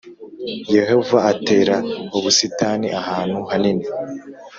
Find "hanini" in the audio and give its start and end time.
3.51-3.85